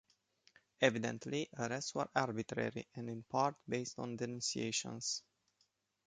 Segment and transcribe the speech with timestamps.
[0.81, 5.21] Evidently, arrests were arbitrary and in part based on denunciations.